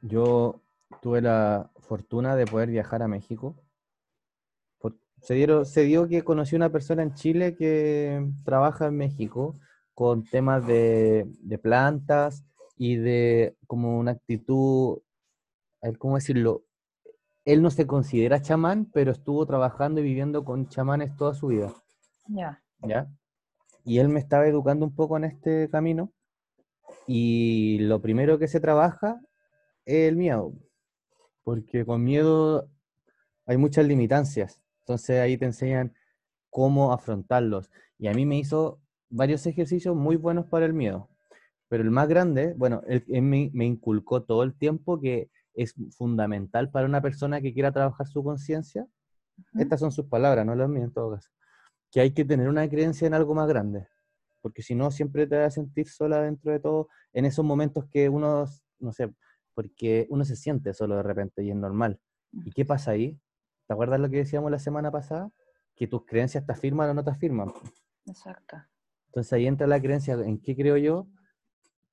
[0.00, 0.60] yo
[1.02, 3.54] tuve la fortuna de poder viajar a México.
[5.26, 9.58] Se, dieron, se dio que conocí una persona en Chile que trabaja en México
[9.92, 12.44] con temas de, de plantas
[12.76, 15.00] y de como una actitud
[15.98, 16.64] ¿cómo decirlo?
[17.44, 21.72] Él no se considera chamán, pero estuvo trabajando y viviendo con chamanes toda su vida.
[22.28, 22.62] Ya.
[22.82, 23.08] ¿Ya?
[23.84, 26.12] Y él me estaba educando un poco en este camino.
[27.06, 29.20] Y lo primero que se trabaja
[29.84, 30.52] es el miedo.
[31.44, 32.68] Porque con miedo
[33.46, 34.60] hay muchas limitancias.
[34.86, 35.92] Entonces ahí te enseñan
[36.48, 37.72] cómo afrontarlos.
[37.98, 41.10] Y a mí me hizo varios ejercicios muy buenos para el miedo.
[41.68, 46.70] Pero el más grande, bueno, él, me, me, inculcó todo el tiempo que es fundamental
[46.70, 48.86] para una persona que quiera trabajar su conciencia.
[49.54, 51.30] Estas son sus palabras, no las mías en todo caso.
[51.90, 53.88] Que hay que tener una creencia en algo más grande,
[54.40, 57.86] porque si no, siempre te vas a sentir sola dentro de todo en esos momentos
[57.90, 58.44] que uno,
[58.78, 59.12] no sé,
[59.52, 61.98] porque uno se siente solo de repente y es normal.
[62.32, 63.18] ¿Y qué pasa ahí?
[63.66, 65.30] ¿Te acuerdas lo que decíamos la semana pasada?
[65.74, 67.52] Que tus creencias te afirman o no te afirman.
[68.06, 68.56] Exacto.
[69.08, 71.06] Entonces ahí entra la creencia en qué creo yo.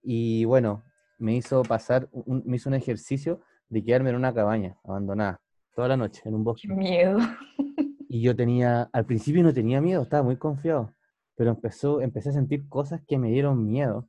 [0.01, 0.83] Y bueno,
[1.17, 5.41] me hizo pasar, me hizo un ejercicio de quedarme en una cabaña abandonada
[5.75, 6.67] toda la noche en un bosque.
[6.67, 7.19] Qué miedo.
[8.09, 10.93] Y yo tenía, al principio no tenía miedo, estaba muy confiado,
[11.35, 14.07] pero empezó, empecé a sentir cosas que me dieron miedo.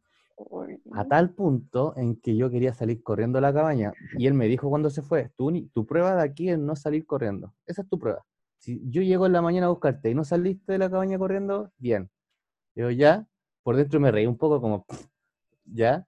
[0.92, 3.92] A tal punto en que yo quería salir corriendo a la cabaña.
[4.18, 7.07] Y él me dijo cuando se fue, tu, tu prueba de aquí es no salir
[7.07, 7.55] corriendo.
[7.66, 8.25] Esa es tu prueba.
[8.59, 11.70] Si yo llego en la mañana a buscarte y no saliste de la cabaña corriendo,
[11.79, 12.11] bien.
[12.75, 13.27] Yo ya,
[13.62, 14.87] por dentro me reí un poco como,
[15.64, 16.07] ¿ya?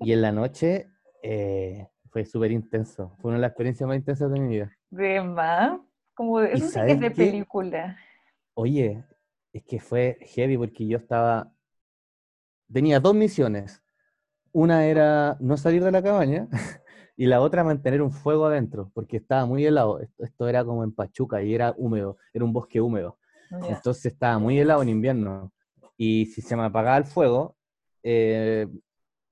[0.00, 0.88] Y en la noche
[1.22, 3.14] eh, fue súper intenso.
[3.20, 4.72] Fue una de las experiencias más intensas de mi vida.
[4.90, 5.80] De más,
[6.14, 7.96] como de, eso sí que es de película.
[8.54, 9.04] Oye,
[9.52, 11.52] es que fue heavy porque yo estaba.
[12.72, 13.82] Tenía dos misiones.
[14.52, 16.48] Una era no salir de la cabaña
[17.16, 20.00] y la otra mantener un fuego adentro, porque estaba muy helado.
[20.18, 23.18] Esto, era como en Pachuca y era húmedo, era un bosque húmedo.
[23.68, 25.52] Entonces estaba muy helado en invierno.
[25.96, 27.56] Y si se me apagaba el fuego,
[28.02, 28.66] eh,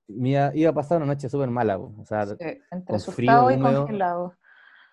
[0.07, 2.25] iba a pasar una noche súper mala, o sea,
[2.71, 4.37] entre frío, y congelado.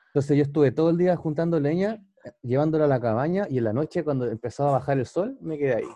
[0.09, 2.03] Entonces yo estuve todo el día juntando leña,
[2.43, 5.57] llevándola a la cabaña y en la noche cuando empezó a bajar el sol me
[5.57, 5.89] quedé ahí.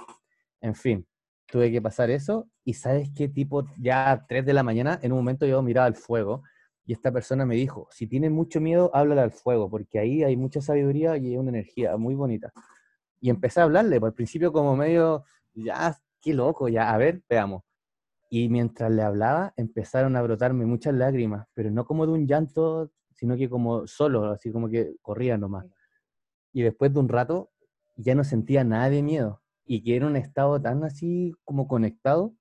[0.60, 1.06] En fin,
[1.46, 5.12] tuve que pasar eso y sabes qué tipo, ya a 3 de la mañana, en
[5.12, 6.42] un momento yo miraba el fuego
[6.86, 10.36] y esta persona me dijo, si tienes mucho miedo, háblale al fuego, porque ahí hay
[10.36, 12.52] mucha sabiduría y una energía muy bonita.
[13.20, 17.62] Y empecé a hablarle, por principio como medio, ya, qué loco, ya, a ver, veamos.
[18.28, 22.90] Y mientras le hablaba, empezaron a brotarme muchas lágrimas, pero no como de un llanto,
[23.12, 25.66] sino que como solo, así como que corría nomás.
[26.52, 27.50] Y después de un rato,
[27.96, 29.40] ya no sentía nada de miedo.
[29.66, 32.34] Y que era un estado tan así como conectado,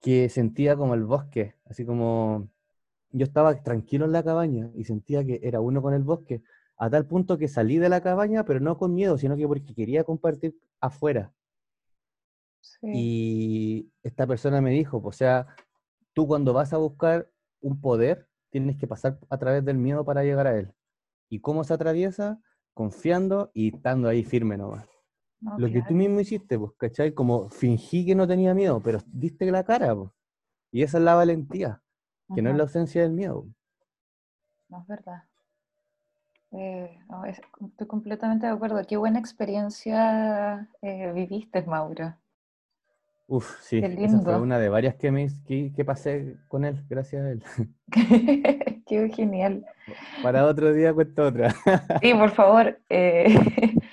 [0.00, 2.48] que sentía como el bosque, así como
[3.10, 6.42] yo estaba tranquilo en la cabaña y sentía que era uno con el bosque,
[6.76, 9.74] a tal punto que salí de la cabaña, pero no con miedo, sino que porque
[9.74, 11.32] quería compartir afuera.
[12.82, 15.46] Y esta persona me dijo, o sea,
[16.12, 20.22] tú cuando vas a buscar un poder, tienes que pasar a través del miedo para
[20.22, 20.72] llegar a él.
[21.28, 22.40] ¿Y cómo se atraviesa?
[22.74, 24.93] Confiando y estando ahí firme nomás.
[25.44, 27.12] No, Lo que tú mismo hiciste, pues, ¿cachai?
[27.12, 30.10] Como fingí que no tenía miedo, pero diste la cara, pues.
[30.72, 31.82] Y esa es la valentía,
[32.34, 33.46] que no es la ausencia del miedo.
[34.68, 35.22] No es verdad.
[36.52, 38.80] Eh, no, es- estoy completamente de acuerdo.
[38.88, 42.16] Qué buena experiencia eh, viviste, Mauro.
[43.26, 47.22] Uf, sí, esa fue una de varias que, me, que, que pasé con él, gracias
[47.24, 47.42] a él.
[48.86, 49.64] Qué genial.
[50.22, 51.54] Para otro día cuento otra.
[52.02, 52.78] Sí, por favor.
[52.88, 53.26] eh,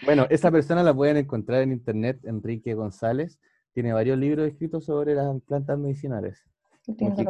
[0.04, 3.40] Bueno, esa persona la pueden encontrar en internet, Enrique González.
[3.74, 6.44] Tiene varios libros escritos sobre las plantas medicinales,
[6.88, 7.24] lindo,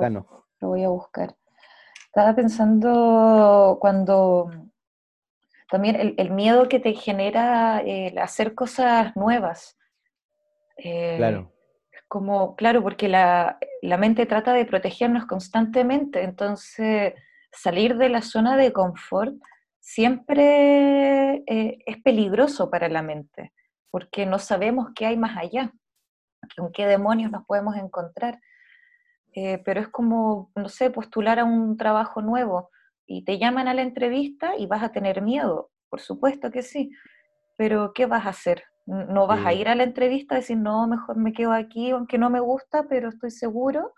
[0.59, 1.35] lo, voy a buscar.
[2.07, 4.49] Estaba pensando cuando
[5.69, 9.77] también el, el miedo que te genera el hacer cosas nuevas.
[10.77, 11.51] Eh, Claro,
[12.07, 17.13] como, claro, porque la, la mente trata de protegernos constantemente, entonces
[17.51, 19.35] salir de la zona de confort
[19.79, 23.53] siempre eh, es peligroso para la mente,
[23.89, 25.73] porque no sabemos qué hay más allá,
[26.55, 28.39] con qué demonios nos podemos encontrar.
[29.33, 32.69] Eh, pero es como, no sé, postular a un trabajo nuevo
[33.05, 36.91] y te llaman a la entrevista y vas a tener miedo, por supuesto que sí,
[37.57, 38.63] pero ¿qué vas a hacer?
[38.85, 42.17] No vas a ir a la entrevista a decir, no, mejor me quedo aquí, aunque
[42.17, 43.93] no me gusta, pero estoy seguro,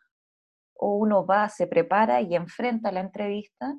[0.75, 3.75] o uno va, se prepara y enfrenta la entrevista,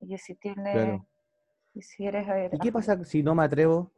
[0.00, 1.06] y si tiene, claro.
[1.74, 3.92] y si eres, ¿Y qué pasa si no me atrevo?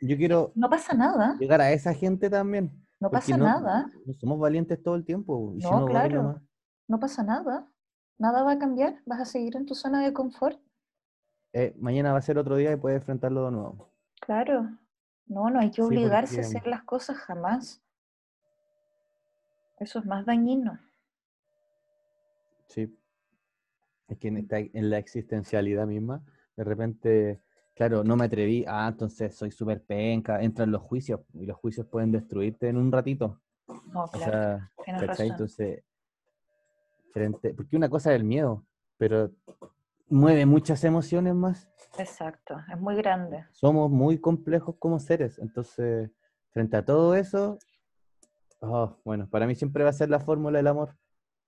[0.00, 4.12] Yo quiero no pasa nada, llegar a esa gente también, no pasa no, nada, no
[4.14, 6.40] somos valientes todo el tiempo, y si no, claro,
[6.88, 7.68] no pasa nada,
[8.18, 10.58] nada va a cambiar, vas a seguir en tu zona de confort.
[11.52, 13.92] eh, mañana va a ser otro día y puedes enfrentarlo de nuevo.
[14.20, 14.70] Claro,
[15.26, 17.80] no, no hay que Sí, obligarse a hacer las cosas jamás.
[19.78, 20.78] Eso es más dañino.
[22.72, 22.96] Sí,
[24.08, 26.22] es que en, esta- en la existencialidad misma,
[26.56, 27.40] de repente,
[27.74, 31.86] claro, no me atreví, ah, entonces soy súper penca, entran los juicios, y los juicios
[31.86, 33.40] pueden destruirte en un ratito.
[33.92, 35.06] No, O claro, sea, ¿cachai?
[35.06, 35.26] razón.
[35.30, 35.84] Entonces,
[37.12, 38.64] frente, porque una cosa es el miedo,
[38.98, 39.30] pero
[40.08, 41.68] mueve muchas emociones más.
[41.98, 43.44] Exacto, es muy grande.
[43.52, 46.10] Somos muy complejos como seres, entonces,
[46.50, 47.58] frente a todo eso,
[48.60, 50.96] oh, bueno, para mí siempre va a ser la fórmula del amor.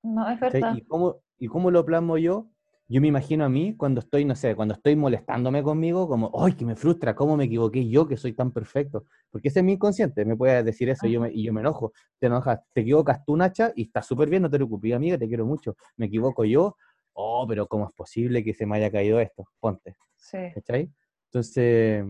[0.05, 0.77] No, es verdad.
[0.77, 2.49] ¿Y cómo, ¿Y cómo lo plasmo yo?
[2.87, 6.53] Yo me imagino a mí cuando estoy, no sé, cuando estoy molestándome conmigo, como, ¡ay,
[6.53, 7.15] que me frustra!
[7.15, 9.07] ¿Cómo me equivoqué yo que soy tan perfecto?
[9.31, 11.63] Porque ese es mi inconsciente, me puede decir eso y yo me, y yo me
[11.63, 11.93] enojo.
[12.19, 15.27] Te enojas, te equivocas tú, Nacha, y está súper bien, no te preocupes, amiga, te
[15.27, 15.77] quiero mucho.
[15.97, 16.77] Me equivoco yo,
[17.15, 19.45] oh, pero ¿cómo es posible que se me haya caído esto?
[19.61, 20.91] Ponte, Sí, ¿cachai?
[21.33, 22.05] Entonces,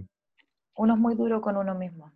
[0.77, 2.11] uno es muy duro con uno mismo.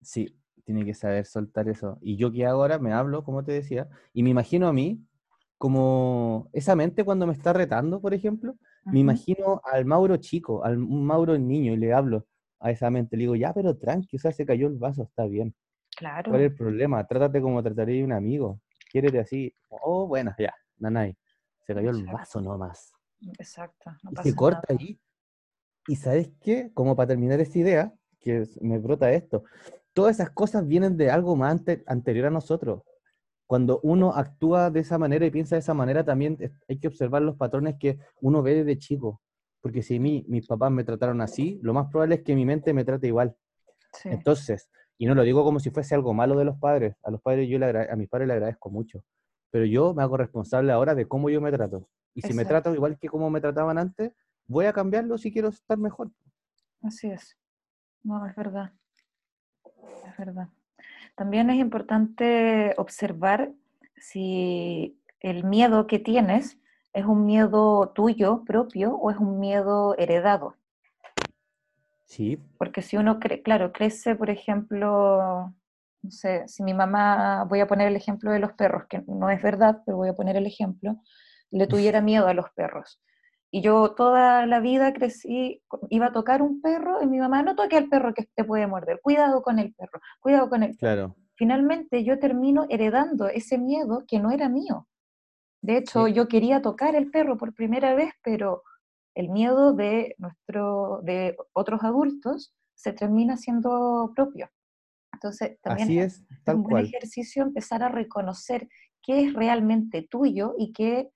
[0.00, 1.98] sí, tiene que saber soltar eso.
[2.00, 5.02] Y yo que ahora, me hablo, como te decía, y me imagino a mí
[5.58, 10.78] como esa mente cuando me está retando, por ejemplo, me imagino al Mauro chico, al
[10.78, 12.26] Mauro niño, y le hablo
[12.60, 15.26] a esa mente, le digo, ya, pero tranqui, o sea, se cayó el vaso, está
[15.26, 15.54] bien.
[15.90, 17.04] ¿Cuál es Claro, el problema?
[17.06, 19.52] Trátate como trataría un amigo, quiérete así.
[19.68, 21.16] Oh, bueno, ya, nanay,
[21.66, 22.92] se cayó el exacto, vaso nomás.
[23.38, 24.80] exacto, no Y se pasa corta nada.
[24.80, 25.00] ahí.
[25.88, 26.70] Y ¿sabes qué?
[26.72, 29.44] Como para terminar esta idea, que me brota esto,
[29.92, 32.82] todas esas cosas vienen de algo más ante- anterior a nosotros.
[33.48, 36.36] Cuando uno actúa de esa manera y piensa de esa manera, también
[36.68, 39.22] hay que observar los patrones que uno ve desde chico.
[39.62, 42.44] Porque si a mí, mis papás me trataron así, lo más probable es que mi
[42.44, 43.34] mente me trate igual.
[43.94, 47.10] Sí, Entonces, y no lo digo como si fuese algo malo de los padres, a
[47.10, 49.02] los padres yo le a mis padres le agradezco mucho,
[49.50, 51.88] pero yo me hago responsable ahora de cómo yo me trato.
[52.14, 54.12] Y si me trato igual que como me trataban antes,
[54.46, 56.10] voy a cambiarlo si quiero estar mejor.
[56.82, 57.34] así es.
[58.02, 58.74] No, es verdad,
[60.04, 60.48] es verdad.
[61.18, 63.50] También es importante observar
[63.96, 66.58] si el miedo que tienes
[66.92, 70.54] es un miedo tuyo propio o es un miedo heredado.
[72.04, 75.52] Sí, Porque si uno, cre claro, crece, por ejemplo,
[76.02, 79.28] no sé, si mi mamá, voy a poner el ejemplo de los perros, que no
[79.28, 81.02] es verdad, pero voy a poner el ejemplo,
[81.50, 83.00] le tuviera miedo a los perros.
[83.50, 87.56] Y yo toda la vida crecí, iba a tocar un perro y mi mamá, no
[87.56, 90.78] toque al perro que te puede morder, cuidado con el perro, cuidado con el perro.
[90.78, 94.88] claro, Finalmente yo termino heredando ese miedo que no era mío.
[95.62, 98.64] De hecho, sí, yo quería tocar el perro por primera vez, pero
[99.14, 104.50] el miedo de, nuestro, de otros adultos se termina siendo propio.
[105.12, 106.84] Entonces, también así es, es, es tal un buen cual.
[106.84, 108.68] ejercicio empezar a reconocer
[109.02, 111.10] qué es realmente tuyo y qué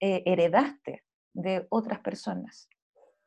[0.00, 1.05] eh, heredaste
[1.36, 2.68] de otras personas.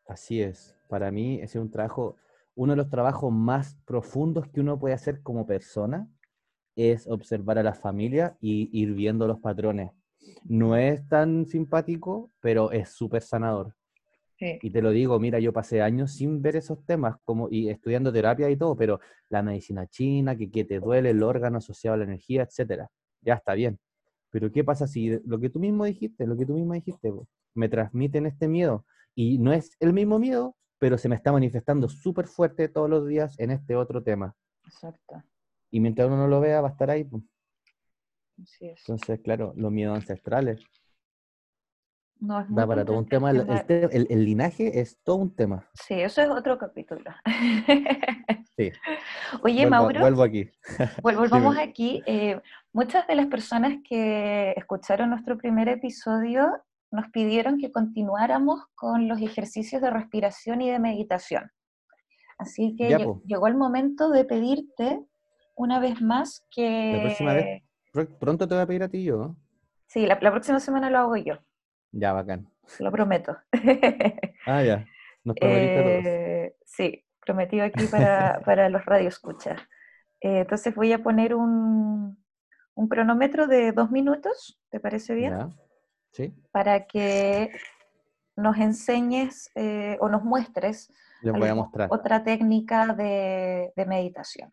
[0.08, 0.76] Así es.
[0.88, 2.17] Para mí es un trabajo,
[2.56, 6.10] uno de los trabajos más profundos que uno puede hacer como persona
[6.76, 9.91] es observar a la familia y ir viendo los patrones.
[10.43, 13.76] No es tan simpático, pero es súper sanador.
[14.38, 14.58] Sí.
[14.62, 18.12] Y te lo digo, mira, yo pasé años sin ver esos temas como, y estudiando
[18.12, 21.98] terapia y todo, pero la medicina china, que, que te duele el órgano asociado a
[21.98, 22.89] la energía, etcétera,
[23.22, 23.78] ya está bien.
[24.32, 27.28] Pero ¿qué pasa si lo que tú mismo dijiste, lo que tú mismo dijiste, po,
[27.56, 28.86] me transmiten este miedo
[29.16, 33.08] y no es el mismo miedo, pero se me está manifestando súper fuerte todos los
[33.08, 34.36] días en este otro tema?
[34.66, 35.22] Exacto.
[35.72, 37.04] Y mientras uno no lo vea, va a estar ahí.
[37.04, 37.22] po.
[38.42, 38.80] Así es.
[38.88, 40.64] Entonces, claro, los miedos ancestrales.
[42.22, 43.34] No, es Da para todo un tema.
[43.34, 45.70] complejo El, linaje es todo un tema.
[45.74, 47.10] Sí, eso es otro capítulo.
[48.58, 48.74] Sí.
[49.44, 50.52] Oye, Vuelvo, Mauro, vuelvo aquí.
[51.02, 52.04] vol- volvamos aquí.
[52.06, 52.42] Eh,
[52.74, 59.21] muchas de las personas que escucharon nuestro primer episodio nos pidieron que continuáramos con los
[59.21, 61.52] ejercicios de respiración y de meditación.
[62.38, 65.02] Así que Ya, llegó el momento de pedirte
[65.56, 66.93] una vez más que...
[66.93, 67.63] La próxima vez.
[67.93, 69.36] Pr- Pronto te voy a pedir a ti yo.
[69.88, 71.36] Sí, la, la próxima semana lo hago yo,
[71.91, 72.47] Ya, bacán.
[72.80, 73.38] lo prometo.
[74.45, 74.86] Ah, ya.
[75.23, 76.06] Nos todos.
[76.06, 79.60] Eh, sí, prometido aquí para, para los radioescuchas.
[80.21, 82.23] Eh, entonces voy a poner un,
[82.75, 85.34] un cronómetro de dos minutos, ¿te parece bien?
[85.34, 85.49] Ya.
[86.12, 86.34] Sí.
[86.52, 87.52] Para que
[88.36, 90.91] nos enseñes eh, o nos muestres
[91.22, 91.89] Les voy a algún- mostrar.
[91.91, 94.52] otra técnica de, de meditación.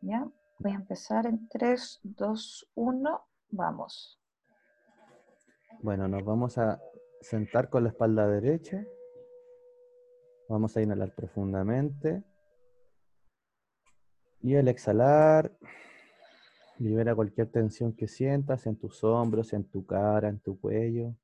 [0.00, 0.26] ¿Ya?
[0.58, 4.20] Voy a empezar en 3, 2, 1, vamos.
[5.80, 6.80] Bueno, nos vamos a
[7.20, 8.82] sentar con la espalda derecha.
[10.48, 12.22] Vamos a inhalar profundamente.
[14.40, 15.52] Y al exhalar,
[16.78, 21.14] libera cualquier tensión que sientas en tus hombros, en tu cara, en tu cuello.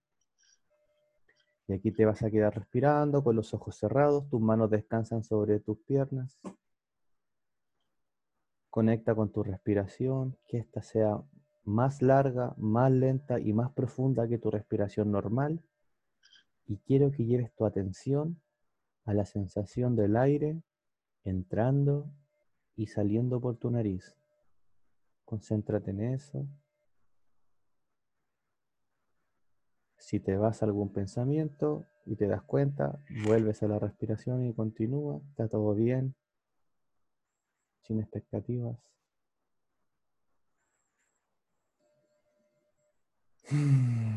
[1.68, 5.60] Y aquí te vas a quedar respirando con los ojos cerrados, tus manos descansan sobre
[5.60, 6.38] tus piernas.
[8.70, 11.22] Conecta con tu respiración, que ésta sea
[11.64, 15.60] más larga, más lenta y más profunda que tu respiración normal.
[16.66, 18.40] Y quiero que lleves tu atención
[19.04, 20.62] a la sensación del aire
[21.24, 22.10] entrando
[22.76, 24.16] y saliendo por tu nariz.
[25.24, 26.46] Concéntrate en eso.
[29.96, 34.52] Si te vas a algún pensamiento y te das cuenta, vuelves a la respiración y
[34.52, 35.20] continúa.
[35.30, 36.14] Está todo bien.
[37.82, 38.78] Sin expectativas.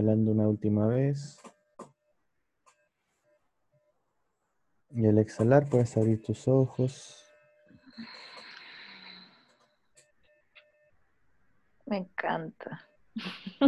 [0.00, 1.38] Inhalando una última vez.
[4.92, 7.22] Y al exhalar puedes abrir tus ojos.
[11.84, 12.88] Me encanta.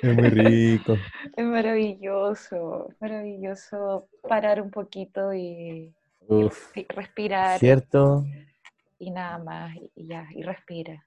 [0.00, 0.96] es muy rico.
[1.36, 5.92] Es maravilloso, maravilloso parar un poquito y,
[6.30, 8.24] y Uf, respirar ¿cierto?
[8.98, 11.04] y nada más, y ya, y respira.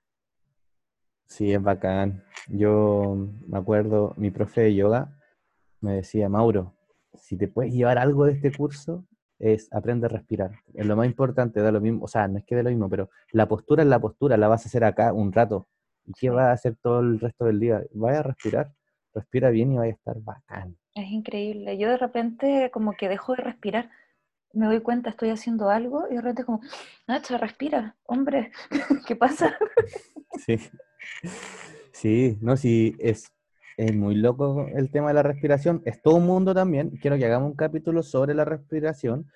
[1.25, 2.23] Sí, es bacán.
[2.47, 5.17] Yo me acuerdo, mi profe de yoga
[5.81, 6.73] me decía, Mauro,
[7.13, 9.05] si te puedes llevar algo de este curso,
[9.39, 10.51] es aprende a respirar.
[10.73, 12.89] Es lo más importante, da lo mismo, o sea, no es que dé lo mismo,
[12.89, 15.67] pero la postura es la postura, la vas a hacer acá un rato.
[16.05, 17.81] ¿Y qué vas a hacer todo el resto del día?
[17.93, 18.73] Vaya a respirar,
[19.13, 20.77] respira bien y vaya a estar bacán.
[20.95, 21.77] Es increíble.
[21.77, 23.89] Yo de repente como que dejo de respirar,
[24.53, 26.61] me doy cuenta, estoy haciendo algo y de repente como,
[27.07, 28.51] Nacha, respira, hombre,
[29.07, 29.57] ¿qué pasa?
[30.37, 30.57] Sí.
[31.91, 33.31] Sí, no, sí, es,
[33.77, 35.81] es muy loco el tema de la respiración.
[35.85, 36.91] Es todo un mundo también.
[37.01, 39.27] Quiero que hagamos un capítulo sobre la respiración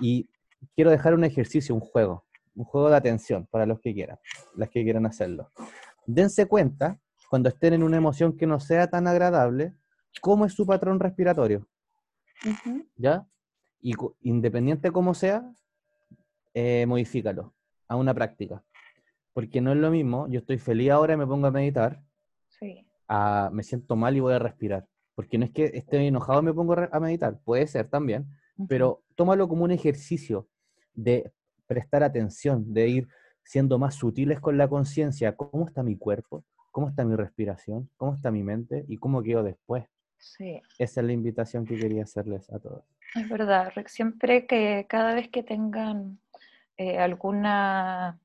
[0.00, 0.28] y
[0.74, 4.18] quiero dejar un ejercicio, un juego, un juego de atención para los que quieran,
[4.56, 5.50] las que quieran hacerlo.
[6.06, 6.98] Dense cuenta,
[7.28, 9.74] cuando estén en una emoción que no sea tan agradable,
[10.20, 11.66] cómo es su patrón respiratorio,
[12.96, 13.26] ¿ya?
[13.80, 15.50] Y independiente como sea,
[16.54, 17.52] eh, modifícalo
[17.88, 18.62] a una práctica.
[19.34, 22.00] Porque no es lo mismo, yo estoy feliz ahora y me pongo a meditar,
[22.48, 22.86] sí.
[23.08, 24.86] a, me siento mal y voy a respirar.
[25.14, 28.26] Porque no es que esté enojado y me pongo a meditar, puede ser también,
[28.68, 30.48] pero tómalo como un ejercicio
[30.94, 31.32] de
[31.66, 33.08] prestar atención, de ir
[33.44, 35.36] siendo más sutiles con la conciencia.
[35.36, 36.44] ¿Cómo está mi cuerpo?
[36.70, 37.90] ¿Cómo está mi respiración?
[37.96, 38.84] ¿Cómo está mi mente?
[38.88, 39.84] ¿Y cómo quedo después?
[40.18, 40.60] Sí.
[40.78, 42.84] Esa es la invitación que quería hacerles a todos.
[43.14, 46.18] Es verdad, siempre que cada vez que tengan
[46.76, 48.18] eh, alguna,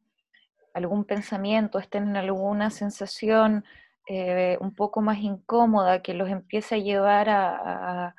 [0.73, 3.63] algún pensamiento, estén en alguna sensación
[4.07, 8.15] eh, un poco más incómoda que los empiece a llevar a,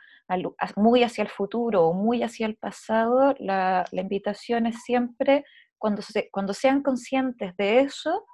[0.76, 5.44] muy hacia el futuro o muy hacia el pasado, la, invitación es siempre,
[5.78, 8.24] cuando, cuando sean conscientes de eso,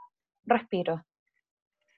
[0.45, 1.07] respiro.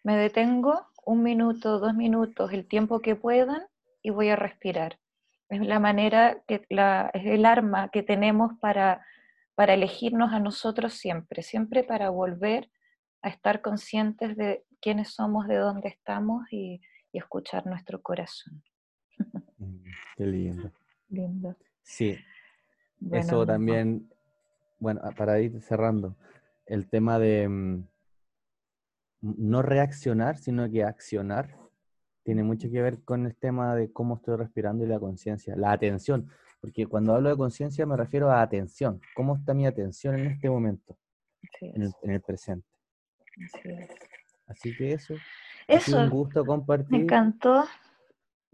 [0.05, 3.67] Me detengo un minuto, dos minutos, el tiempo que puedan
[4.01, 5.01] y voy a respirar.
[5.49, 9.05] Es la manera, que la, es el arma que tenemos para,
[9.59, 12.71] para elegirnos a nosotros siempre, siempre para volver
[13.23, 16.81] a estar conscientes de quiénes somos, de dónde estamos y
[17.13, 18.63] escuchar nuestro corazón.
[19.59, 19.83] Mm,
[20.17, 20.71] qué lindo.
[21.09, 21.57] Lindo.
[21.83, 22.17] Sí.
[23.11, 24.09] Eso también,
[24.79, 26.15] bueno, ah, para ir cerrando,
[26.65, 27.85] el tema de mm,
[29.23, 31.57] no reaccionar, sino que accionar,
[32.23, 35.73] tiene mucho que ver con el tema de cómo estoy respirando y la conciencia, la
[35.73, 36.31] atención,
[36.61, 40.51] porque cuando hablo de conciencia me refiero a atención, cómo está mi atención en este
[40.51, 40.97] momento,
[41.61, 42.67] en el, presente.
[44.47, 45.15] Así, que eso.
[45.67, 45.99] Eso.
[45.99, 46.91] un gusto compartir.
[46.91, 47.65] Me encantó.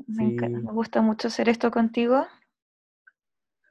[0.07, 2.27] Me, gusta mucho hacer esto contigo.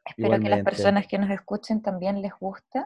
[0.05, 2.85] Espero que las personas que nos escuchen también les guste.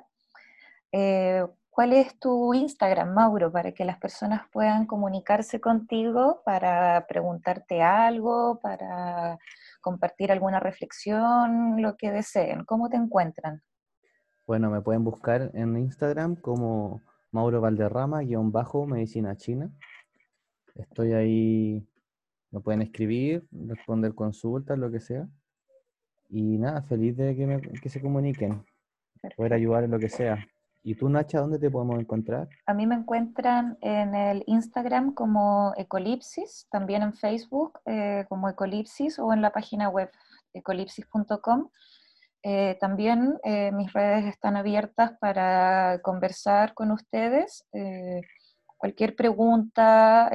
[0.92, 7.84] Eh, ¿Cuál es tu Instagram, Mauro, para que las personas puedan comunicarse contigo para preguntarte
[7.84, 9.38] algo, para
[9.82, 12.66] compartir alguna reflexión, lo que deseen?
[12.66, 13.62] ¿Cómo te encuentran?
[14.46, 17.02] Bueno, me pueden buscar en Instagram como
[17.32, 19.70] Mauro Valderrama, guion bajo, medicina china.
[20.76, 21.88] Estoy ahí
[22.52, 25.28] me pueden escribir, responder consultas, lo que sea.
[26.30, 27.36] Y nada, feliz de
[27.82, 28.66] que, se comuniquen,
[29.36, 30.46] poder ayudar en lo que sea.
[30.88, 32.48] ¿Y tú, Nacha, dónde te podemos encontrar?
[32.66, 39.20] A mí me encuentran en el Instagram como Ecolipsis, también en Facebook eh, como Ecolipsis
[39.20, 40.10] o en la página web
[40.54, 41.68] ecolipsis.com.
[42.42, 47.66] Eh, también eh, mis redes están abiertas para conversar con ustedes.
[48.78, 50.32] cualquier pregunta,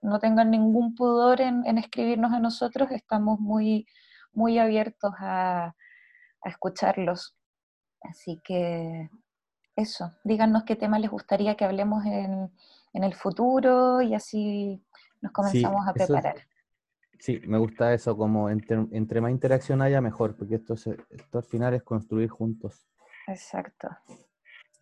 [0.00, 3.86] no tengan ningún pudor en, escribirnos a nosotros, estamos muy,
[4.32, 5.74] muy abiertos a,
[6.44, 7.36] escucharlos.
[8.04, 9.10] Así que
[9.76, 12.50] eso, díganos qué tema les gustaría que hablemos en,
[12.92, 14.84] el futuro y así
[15.22, 16.36] nos comenzamos a preparar.
[17.18, 21.74] sí, me gusta eso, como entre, más interacción haya, mejor, porque esto, esto al final
[21.74, 22.86] es construir juntos.
[23.26, 23.88] Exacto.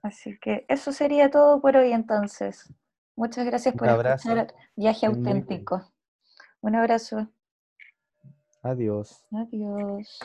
[0.03, 2.73] Así que eso sería todo por hoy entonces.
[3.17, 5.93] Muchas gracias por escuchar Viaje Auténtico.
[6.63, 7.29] Un abrazo.
[8.63, 9.25] Adiós.
[9.31, 10.19] Adiós.